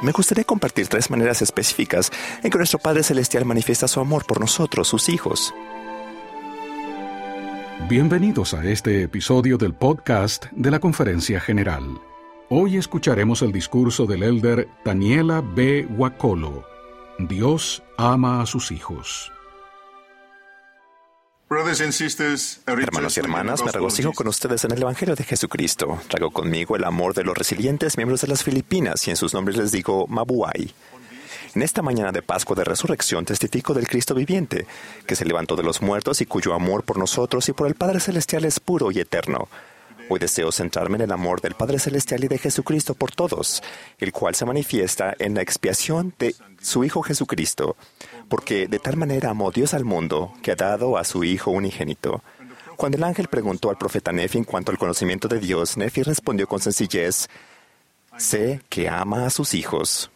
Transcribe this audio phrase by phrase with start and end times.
[0.00, 2.12] Me gustaría compartir tres maneras específicas
[2.44, 5.52] en que nuestro Padre Celestial manifiesta su amor por nosotros, sus hijos.
[7.88, 11.82] Bienvenidos a este episodio del podcast de la Conferencia General.
[12.48, 15.88] Hoy escucharemos el discurso del elder Daniela B.
[15.96, 16.64] Wacolo.
[17.18, 19.32] Dios ama a sus hijos.
[22.66, 25.98] Hermanos y hermanas, me regocijo con ustedes en el Evangelio de Jesucristo.
[26.08, 29.56] Traigo conmigo el amor de los resilientes miembros de las Filipinas y en sus nombres
[29.56, 30.74] les digo Mabuay.
[31.54, 34.66] En esta mañana de Pascua de Resurrección testifico del Cristo viviente,
[35.06, 38.00] que se levantó de los muertos y cuyo amor por nosotros y por el Padre
[38.00, 39.48] Celestial es puro y eterno.
[40.10, 43.62] Hoy deseo centrarme en el amor del Padre Celestial y de Jesucristo por todos,
[43.98, 47.76] el cual se manifiesta en la expiación de su Hijo Jesucristo,
[48.30, 52.22] porque de tal manera amó Dios al mundo que ha dado a su Hijo unigénito.
[52.76, 56.46] Cuando el ángel preguntó al profeta Nefi en cuanto al conocimiento de Dios, Nefi respondió
[56.46, 57.28] con sencillez,
[58.16, 60.10] sé que ama a sus hijos.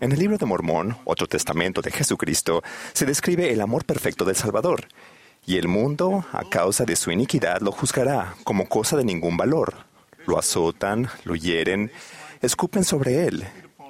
[0.00, 2.62] En el libro de Mormón, otro testamento de Jesucristo,
[2.92, 4.88] se describe el amor perfecto del Salvador,
[5.44, 9.74] y el mundo, a causa de su iniquidad, lo juzgará como cosa de ningún valor.
[10.26, 11.90] Lo azotan, lo hieren,
[12.40, 13.44] escupen sobre él,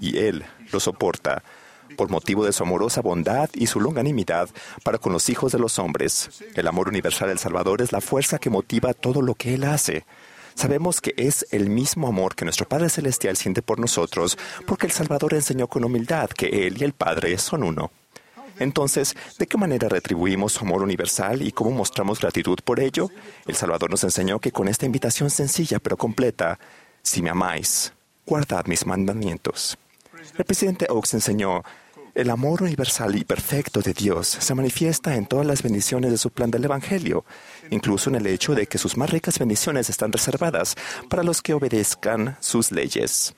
[0.00, 1.42] y él lo soporta,
[1.96, 4.48] por motivo de su amorosa bondad y su longanimidad
[4.82, 6.42] para con los hijos de los hombres.
[6.54, 10.06] El amor universal del Salvador es la fuerza que motiva todo lo que él hace.
[10.54, 14.92] Sabemos que es el mismo amor que nuestro Padre Celestial siente por nosotros, porque el
[14.92, 17.90] Salvador enseñó con humildad que Él y el Padre son uno.
[18.58, 23.10] Entonces, ¿de qué manera retribuimos su amor universal y cómo mostramos gratitud por ello?
[23.46, 26.58] El Salvador nos enseñó que con esta invitación sencilla pero completa,
[27.02, 27.92] si me amáis,
[28.26, 29.76] guardad mis mandamientos.
[30.38, 31.62] El presidente Oaks enseñó,
[32.14, 36.30] el amor universal y perfecto de Dios se manifiesta en todas las bendiciones de su
[36.30, 37.24] plan del Evangelio,
[37.70, 40.76] incluso en el hecho de que sus más ricas bendiciones están reservadas
[41.10, 43.34] para los que obedezcan sus leyes.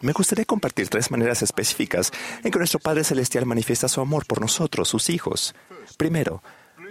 [0.00, 2.10] Me gustaría compartir tres maneras específicas
[2.42, 5.54] en que nuestro Padre Celestial manifiesta su amor por nosotros, sus hijos.
[5.96, 6.42] Primero,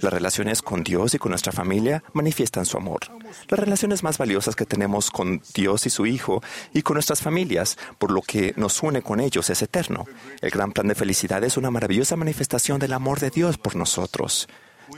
[0.01, 3.01] las relaciones con Dios y con nuestra familia manifiestan su amor.
[3.49, 6.41] Las relaciones más valiosas que tenemos con Dios y su Hijo
[6.73, 10.05] y con nuestras familias, por lo que nos une con ellos, es eterno.
[10.41, 14.47] El gran plan de felicidad es una maravillosa manifestación del amor de Dios por nosotros.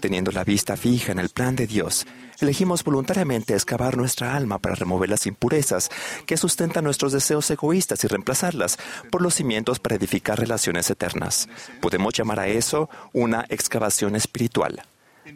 [0.01, 2.05] Teniendo la vista fija en el plan de Dios,
[2.39, 5.89] elegimos voluntariamente excavar nuestra alma para remover las impurezas
[6.25, 8.77] que sustentan nuestros deseos egoístas y reemplazarlas
[9.11, 11.47] por los cimientos para edificar relaciones eternas.
[11.81, 14.83] Podemos llamar a eso una excavación espiritual.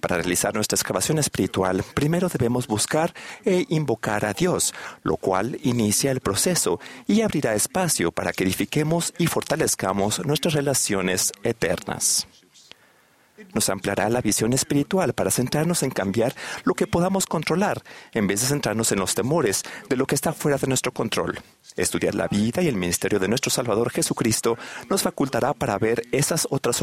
[0.01, 3.13] Para realizar nuestra excavación espiritual, primero debemos buscar
[3.45, 9.13] e invocar a Dios, lo cual inicia el proceso y abrirá espacio para que edifiquemos
[9.18, 12.28] y fortalezcamos nuestras relaciones eternas
[13.53, 17.81] nos ampliará la visión espiritual para centrarnos en cambiar lo que podamos controlar,
[18.14, 21.40] en vez de centrarnos en los temores de lo que está fuera de nuestro control.
[21.75, 24.58] Estudiar la vida y el ministerio de nuestro Salvador Jesucristo
[24.90, 26.81] nos facultará para ver esas otras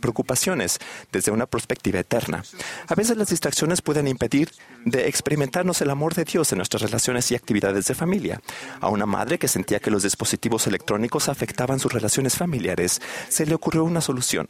[0.00, 0.78] preocupaciones
[1.12, 2.44] desde una perspectiva eterna.
[2.88, 4.50] A veces las distracciones pueden impedir
[4.84, 8.40] de experimentarnos el amor de Dios en nuestras relaciones y actividades de familia.
[8.80, 13.54] A una madre que sentía que los dispositivos electrónicos afectaban sus relaciones familiares, se le
[13.54, 14.48] ocurrió una solución.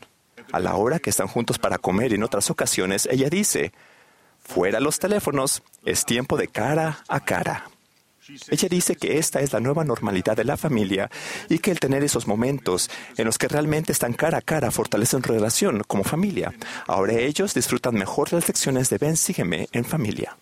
[0.53, 3.73] A la hora que están juntos para comer en otras ocasiones, ella dice,
[4.43, 7.71] fuera los teléfonos, es tiempo de cara a cara.
[8.49, 11.11] Ella dice que esta es la nueva normalidad de la familia
[11.49, 15.23] y que el tener esos momentos en los que realmente están cara a cara fortalecen
[15.23, 16.53] relación como familia.
[16.87, 20.37] Ahora ellos disfrutan mejor las lecciones de Ven, sígueme en familia.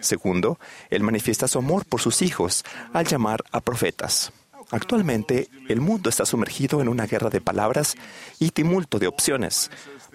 [0.00, 0.58] Segundo,
[0.90, 4.32] él manifiesta su amor por sus hijos al llamar a profetas.
[4.70, 7.94] Actualmente, el mundo está sumergido en una guerra de palabras
[8.38, 9.70] y tumulto de opciones.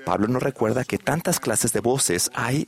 [0.06, 2.68] Pablo nos recuerda que tantas clases de voces hay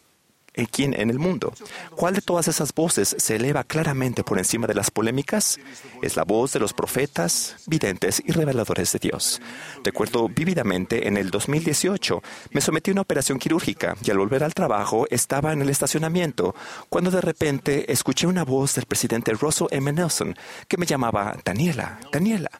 [0.74, 1.54] ¿Quién en el mundo.
[1.96, 5.60] ¿Cuál de todas esas voces se eleva claramente por encima de las polémicas?
[6.02, 9.42] Es la voz de los profetas, videntes y reveladores de Dios.
[9.84, 12.22] Recuerdo vívidamente en el 2018
[12.52, 16.56] me sometí a una operación quirúrgica y al volver al trabajo estaba en el estacionamiento
[16.90, 19.92] cuando de repente escuché una voz del presidente Russell M.
[19.92, 20.36] Nelson
[20.68, 22.52] que me llamaba Daniela, Daniela.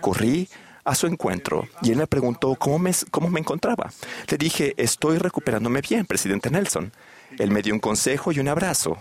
[0.00, 0.48] Corrí
[0.84, 3.92] a su encuentro y él me preguntó cómo me, cómo me encontraba.
[4.28, 6.92] Le dije, estoy recuperándome bien, presidente Nelson.
[7.38, 8.98] Él me dio un consejo y un abrazo.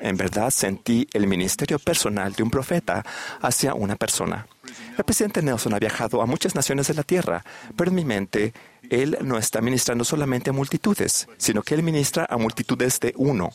[0.00, 3.04] En verdad sentí el ministerio personal de un profeta
[3.40, 4.46] hacia una persona.
[4.96, 7.44] El presidente Nelson ha viajado a muchas naciones de la tierra,
[7.76, 8.52] pero en mi mente,
[8.90, 13.50] él no está ministrando solamente a multitudes, sino que él ministra a multitudes de uno.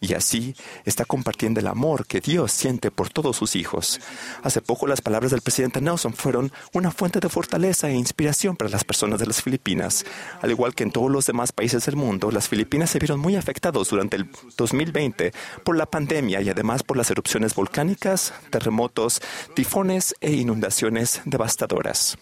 [0.00, 0.54] Y así
[0.84, 4.00] está compartiendo el amor que Dios siente por todos sus hijos.
[4.42, 8.70] Hace poco las palabras del presidente Nelson fueron una fuente de fortaleza e inspiración para
[8.70, 10.04] las personas de las Filipinas.
[10.40, 13.36] Al igual que en todos los demás países del mundo, las Filipinas se vieron muy
[13.36, 15.32] afectados durante el 2020
[15.64, 19.20] por la pandemia y además por las erupciones volcánicas, terremotos,
[19.54, 22.18] tifones e inundaciones devastadoras.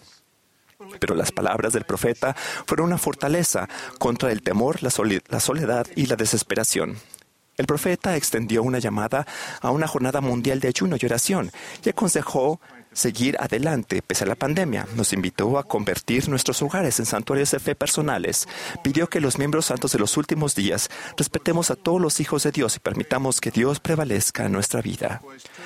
[0.99, 2.35] Pero las palabras del profeta
[2.65, 3.67] fueron una fortaleza
[3.99, 6.97] contra el temor, la, soledad y la desesperación.
[7.57, 9.25] El profeta extendió una llamada
[9.61, 11.51] a una jornada mundial de ayuno y oración
[11.83, 12.61] y aconsejó
[12.93, 14.87] seguir adelante pese a la pandemia.
[14.95, 18.47] Nos invitó a convertir nuestros hogares en santuarios de fe personales.
[18.83, 22.51] Pidió que los miembros santos de los últimos días respetemos a todos los hijos de
[22.51, 25.21] Dios y permitamos que Dios prevalezca en nuestra vida.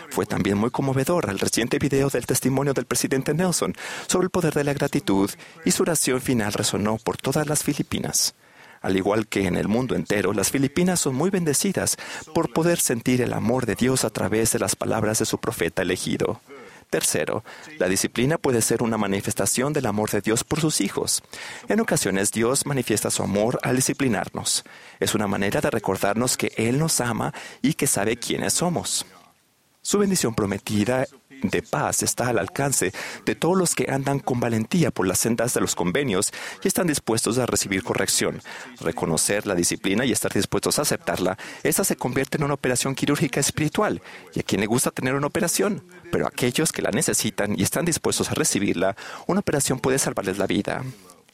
[0.09, 3.75] Fue también muy conmovedor el reciente video del testimonio del presidente Nelson
[4.07, 5.29] sobre el poder de la gratitud
[5.65, 8.33] y su oración final resonó por todas las Filipinas.
[8.81, 11.97] Al igual que en el mundo entero, las Filipinas son muy bendecidas
[12.33, 15.83] por poder sentir el amor de Dios a través de las palabras de su profeta
[15.83, 16.41] elegido.
[16.89, 17.45] Tercero,
[17.79, 21.23] la disciplina puede ser una manifestación del amor de Dios por sus hijos.
[21.69, 24.65] En ocasiones Dios manifiesta su amor al disciplinarnos.
[24.99, 29.05] Es una manera de recordarnos que Él nos ama y que sabe quiénes somos.
[29.81, 31.07] Su bendición prometida
[31.41, 32.91] de paz está al alcance
[33.25, 36.31] de todos los que andan con valentía por las sendas de los convenios
[36.63, 38.41] y están dispuestos a recibir corrección.
[38.79, 43.39] Reconocer la disciplina y estar dispuestos a aceptarla, esa se convierte en una operación quirúrgica
[43.39, 44.01] espiritual.
[44.33, 45.83] ¿Y a quien le gusta tener una operación?
[46.11, 48.95] Pero aquellos que la necesitan y están dispuestos a recibirla,
[49.27, 50.83] una operación puede salvarles la vida.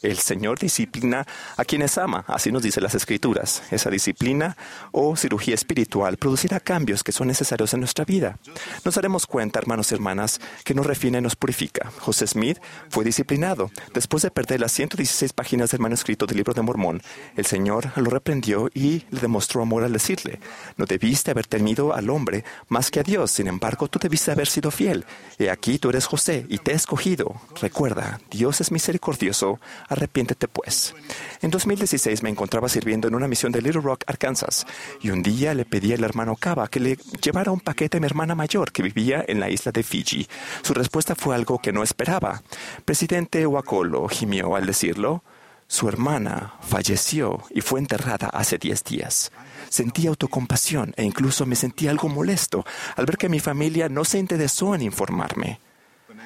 [0.02, 1.26] El Señor disciplina
[1.58, 3.64] a quienes ama, así nos dice las Escrituras.
[3.72, 4.56] Esa disciplina
[4.92, 8.38] o cirugía espiritual producirá cambios que son necesarios en nuestra vida.
[8.86, 11.92] Nos daremos cuenta, hermanos y hermanas, que nos refina y nos purifica.
[12.00, 12.60] José Smith
[12.90, 13.72] fue disciplinado.
[13.94, 17.02] Después de perder las 116 páginas del manuscrito del libro de Mormón,
[17.36, 20.40] el Señor lo reprendió y le demostró amor al decirle,
[20.78, 24.48] no debiste haber temido al hombre más que a Dios, sin embargo tú debiste haber
[24.48, 25.06] sido fiel.
[25.40, 27.42] He aquí tú eres José y te he escogido.
[27.60, 30.94] Recuerda, Dios es misericordioso Arrepiéntete pues.
[31.42, 34.66] En 2016 me encontraba sirviendo en una misión de Little Rock, Arkansas,
[35.02, 38.06] y un día le pedí al hermano Cava que le llevara un paquete a mi
[38.06, 40.28] hermana mayor que vivía en la isla de Fiji.
[40.62, 42.42] Su respuesta fue algo que no esperaba.
[42.86, 45.24] Presidente Wakolo gimió al decirlo.
[45.70, 49.32] Su hermana falleció y fue enterrada hace 10 días.
[49.70, 54.18] Sentí autocompasión e incluso me sentí algo molesto al ver que mi familia no se
[54.18, 55.60] interesó en informarme.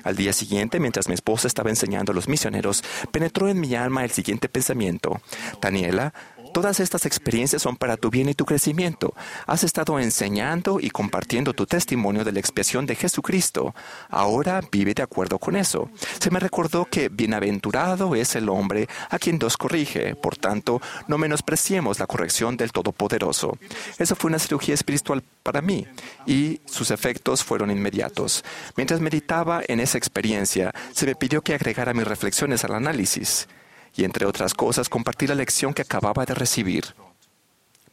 [0.04, 4.04] Al día siguiente, mientras mi esposa estaba enseñando a los misioneros, penetró en mi alma
[4.04, 5.22] el siguiente pensamiento.
[5.62, 6.14] Daniela,
[6.54, 9.14] Todas estas experiencias son para tu bien y tu crecimiento.
[9.48, 13.74] Has estado enseñando y compartiendo tu testimonio de la expiación de Jesucristo.
[14.10, 15.90] Ahora vive de acuerdo con eso.
[16.20, 20.16] Se me recordó que bienaventurado es el hombre a quien Dios corrige.
[20.16, 23.58] Por tanto, no menospreciemos la corrección del Todopoderoso.
[23.98, 25.88] Eso fue una cirugía espiritual para mí
[26.26, 28.44] y sus efectos fueron inmediatos.
[28.76, 33.48] Mientras meditaba en esa experiencia, se me pidió que agregara mis reflexiones al análisis
[33.96, 36.96] y, entre otras cosas, compartir la lección que acababa de recibir.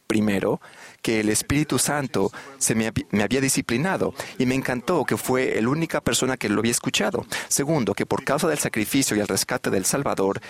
[0.07, 0.59] Primero,
[1.03, 5.69] que el Espíritu Santo se me, me, había disciplinado y me encantó que fue la
[5.69, 7.25] única persona que lo había escuchado.
[7.47, 10.41] Segundo, que por causa del sacrificio y el rescate del Salvador,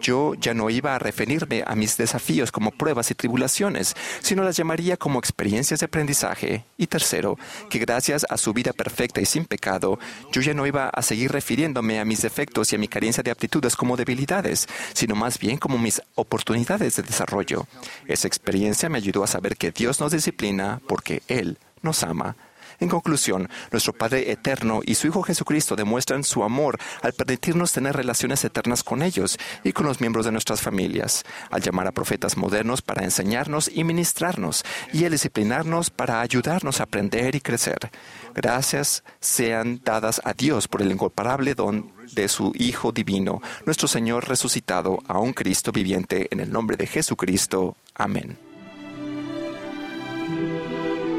[0.00, 4.56] yo ya no iba a referirme a mis desafíos como pruebas y tribulaciones, sino las
[4.56, 6.64] llamaría como experiencias de aprendizaje.
[6.76, 7.38] Y tercero,
[7.70, 9.98] que gracias a su vida perfecta y sin pecado,
[10.32, 13.30] yo ya no iba a seguir refiriéndome a mis defectos y a mi carencia de
[13.30, 17.66] aptitudes como debilidades, sino más bien como mis oportunidades de desarrollo.
[18.06, 22.36] Esa experiencia me ayudó a saber que Dios nos disciplina porque Él nos ama
[22.82, 27.94] en conclusión, nuestro Padre Eterno y su Hijo Jesucristo demuestran su amor al permitirnos tener
[27.94, 32.36] relaciones eternas con ellos y con los miembros de nuestras familias, al llamar a profetas
[32.36, 37.90] modernos para enseñarnos y ministrarnos, y al disciplinarnos para ayudarnos a aprender y crecer.
[38.34, 44.28] Gracias sean dadas a Dios por el incomparable don de su Hijo Divino, nuestro Señor
[44.28, 47.76] resucitado, a un Cristo viviente, en el nombre de Jesucristo.
[47.94, 48.51] Amén.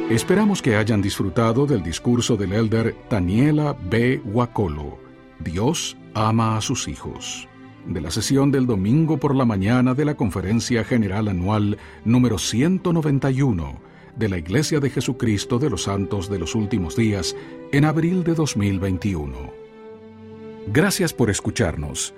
[0.09, 4.21] Esperamos que hayan disfrutado del discurso del elder Daniela B.
[4.25, 4.99] Huacolo.
[5.39, 7.47] Dios ama a sus hijos.
[7.87, 13.79] De la sesión del domingo por la mañana de la Conferencia General Anual número 191
[14.17, 17.33] de la Iglesia de Jesucristo de los Santos de los Últimos Días
[17.71, 19.33] en abril de 2021.
[20.67, 22.13] Gracias por escucharnos.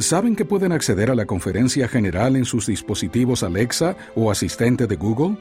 [0.00, 4.96] ¿Saben que pueden acceder a la conferencia general en sus dispositivos Alexa o asistente de
[4.96, 5.38] Google?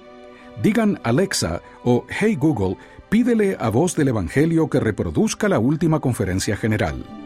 [0.61, 2.77] Digan Alexa o Hey Google,
[3.09, 7.16] pídele a voz del Evangelio que reproduzca la última conferencia general.